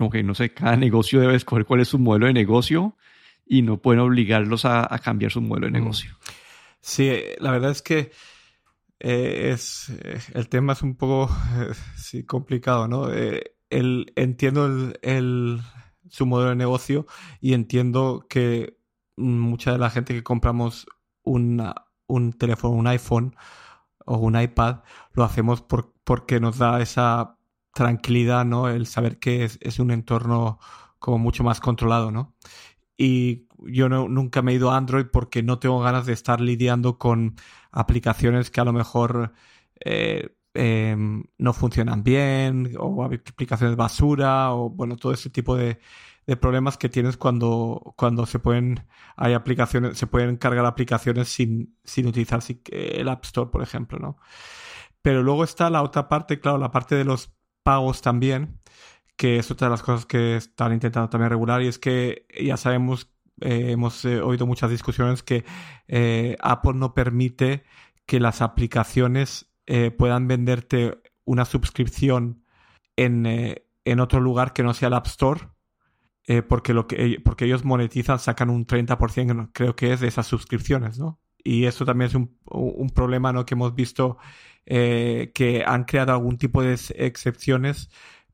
[0.00, 2.96] como que no sé, cada negocio debe escoger cuál es su modelo de negocio
[3.44, 5.82] y no pueden obligarlos a, a cambiar su modelo de mm.
[5.82, 6.16] negocio.
[6.80, 8.10] Sí, la verdad es que
[8.98, 11.28] eh, es, eh, el tema es un poco
[11.98, 13.12] sí, complicado, ¿no?
[13.12, 15.60] Eh, el, entiendo el,
[16.08, 17.06] su modelo de negocio
[17.42, 18.78] y entiendo que
[19.16, 20.86] mucha de la gente que compramos
[21.22, 21.74] una,
[22.06, 23.36] un teléfono, un iPhone
[24.06, 24.76] o un iPad,
[25.12, 27.36] lo hacemos por, porque nos da esa
[27.72, 28.68] tranquilidad, ¿no?
[28.68, 30.58] El saber que es, un entorno
[30.98, 32.34] como mucho más controlado, ¿no?
[32.96, 36.98] Y yo nunca me he ido a Android porque no tengo ganas de estar lidiando
[36.98, 37.36] con
[37.72, 39.32] aplicaciones que a lo mejor
[39.84, 45.80] eh, em, no funcionan bien o aplicaciones basura o bueno, todo ese tipo de,
[46.40, 52.06] problemas que tienes cuando, cuando se pueden, hay aplicaciones, se pueden cargar aplicaciones sin, sin
[52.06, 54.16] utilizar el App Store, por ejemplo, ¿no?
[55.02, 58.58] Pero luego está la otra parte, claro, la parte de los pagos también,
[59.16, 62.56] que es otra de las cosas que están intentando también regular y es que ya
[62.56, 65.44] sabemos eh, hemos eh, oído muchas discusiones que
[65.88, 67.64] eh, Apple no permite
[68.06, 69.46] que las aplicaciones
[69.98, 72.42] puedan venderte una suscripción
[72.96, 73.24] en,
[73.84, 75.42] en, otro lugar que no sea el App Store.
[76.48, 80.98] porque, lo que, porque ellos monetizan, sacan un 30%, creo que es, de esas suscripciones,
[80.98, 81.20] ¿no?
[81.38, 83.46] Y eso también es un, un problema, ¿no?
[83.46, 84.18] Que hemos visto
[84.64, 87.90] que han creado algún tipo de excepciones,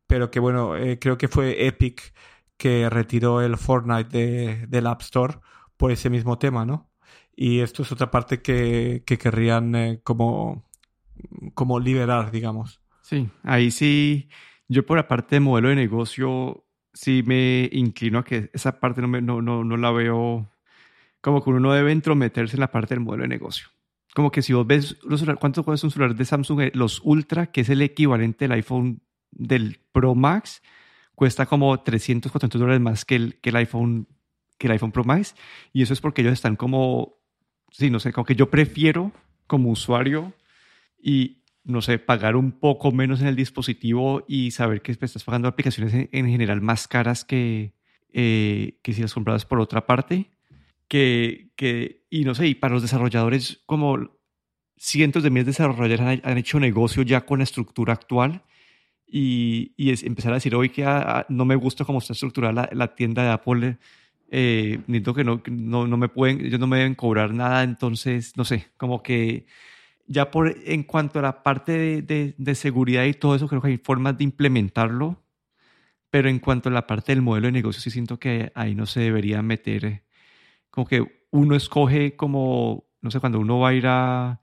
[0.06, 2.12] pero que, bueno, creo que fue Epic
[2.56, 5.38] que retiró el Fortnite de, del App Store
[5.76, 6.90] por ese mismo tema, ¿no?
[7.34, 10.64] Y esto es otra parte que, que querrían eh, como,
[11.54, 12.80] como liberar, digamos.
[13.02, 14.28] Sí, ahí sí,
[14.68, 16.64] yo por la parte de modelo de negocio,
[16.94, 20.48] sí me inclino a que esa parte no, me, no, no, no la veo
[21.20, 23.68] como que uno no debe entrometerse en la parte del modelo de negocio.
[24.16, 24.96] Como que si vos ves,
[25.38, 26.60] ¿cuánto cuesta un celular de Samsung?
[26.62, 30.62] Eh, los Ultra, que es el equivalente del iPhone del Pro Max,
[31.14, 34.08] cuesta como 300, 400 dólares más que el, que el iPhone
[34.56, 35.34] que el iPhone Pro Max
[35.74, 37.18] y eso es porque ellos están como,
[37.70, 39.12] sí, no sé, como que yo prefiero
[39.46, 40.32] como usuario
[40.98, 45.46] y no sé, pagar un poco menos en el dispositivo y saber que estás pagando
[45.46, 47.74] aplicaciones en, general más caras que,
[48.14, 50.30] eh, que si las compradas por otra parte.
[50.88, 54.10] Que, que, y no sé, y para los desarrolladores, como
[54.76, 58.42] cientos de miles de desarrolladores han, hecho negocio ya con la estructura actual
[59.06, 62.12] y, y es empezar a decir hoy que ah, ah, no me gusta cómo está
[62.12, 63.78] estructurada la, la tienda de Apple,
[64.30, 68.44] eh, que no, no, no, me pueden, ellos no me deben cobrar nada, entonces, no
[68.44, 69.46] sé, como que
[70.06, 73.68] ya por, en cuanto a la parte de, de, seguridad y todo eso, creo que
[73.68, 75.22] hay formas de implementarlo,
[76.10, 78.86] pero en cuanto a la parte del modelo de negocio, sí siento que ahí no
[78.86, 80.04] se debería meter,
[80.76, 84.42] como que uno escoge como, no sé, cuando uno va a ir a,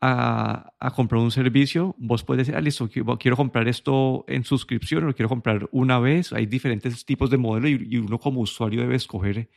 [0.00, 5.04] a, a, comprar un servicio, vos puedes decir, ah, listo, quiero comprar esto en suscripción
[5.04, 6.32] o lo quiero comprar una vez.
[6.32, 9.50] Hay diferentes tipos de modelo y, uno como usuario debe escoger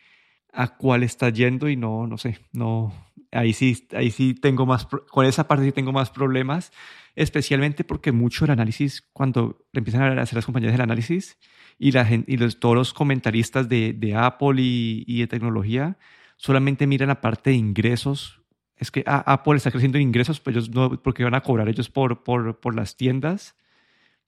[0.52, 2.94] a cuál está yendo y no, no sé, no,
[3.32, 6.74] ahí sí, ahí sí tengo más, con esa parte sí tengo más problemas,
[7.16, 11.38] especialmente porque mucho el análisis, cuando empiezan a hacer las compañías del análisis
[11.82, 15.98] y, la y los, todos los comentaristas de, de Apple y, y de tecnología,
[16.38, 18.42] solamente miran la parte de ingresos
[18.82, 21.92] es que Apple está creciendo en ingresos, pues ellos no, porque van a cobrar ellos
[21.92, 23.56] por, por, por las tiendas.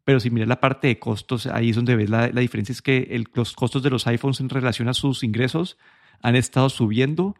[0.03, 2.83] Pero si miras la parte de costos, ahí es donde ves la, la diferencia, es
[2.83, 5.79] que el, los costos de los iPhones en relación a sus ingresos
[6.21, 7.35] han estado subiendo,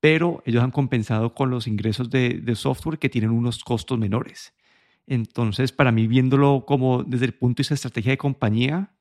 [0.00, 4.54] pero ellos han compensado con los ingresos de, de software que tienen unos costos menores.
[5.06, 8.95] Entonces, para mí, viéndolo como desde el punto de vista de estrategia de compañía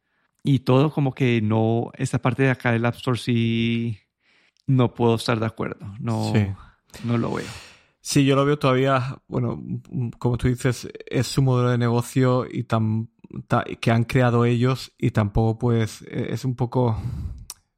[0.46, 3.98] y todo, como que no, esta parte de acá del App Store sí
[4.68, 5.88] no puedo estar de acuerdo.
[6.00, 6.48] No, sí.
[7.04, 7.48] No lo veo.
[8.00, 9.60] Sí, yo lo veo todavía, bueno,
[10.20, 13.10] como tú dices, es su modelo de negocio y tan,
[13.82, 16.96] que han creado ellos y tampoco pues e, es un poco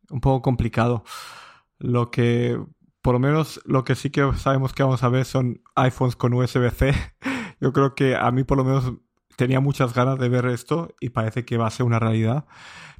[0.09, 1.05] un poco complicado.
[1.79, 2.59] Lo que
[3.01, 6.33] por lo menos lo que sí que sabemos que vamos a ver son iPhones con
[6.33, 6.93] USB-C.
[7.61, 8.93] Yo creo que a mí por lo menos
[9.37, 12.45] tenía muchas ganas de ver esto y parece que va a ser una realidad.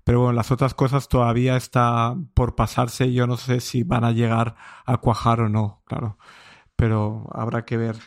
[0.05, 3.11] Pero bueno, las otras cosas todavía está por pasarse.
[3.11, 6.17] Yo no sé si van a llegar a cuajar o no, claro.
[6.77, 7.97] Pero habrá que ver.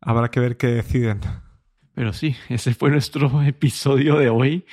[0.00, 1.20] Habrá que ver qué deciden.
[1.98, 4.64] Pero sí, ese fue nuestro episodio de hoy.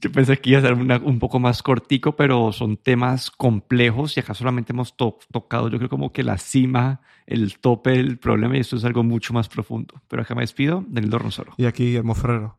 [0.00, 4.20] Yo pensé que iba a ser un poco más cortico, pero son temas complejos y
[4.20, 8.60] acá solamente hemos tocado, yo creo como que la cima, el tope del problema y
[8.60, 10.00] esto es algo mucho más profundo.
[10.08, 11.52] Pero acá me despido, Danilo Ronsoro.
[11.58, 12.56] Y aquí Guillermo Ferrero.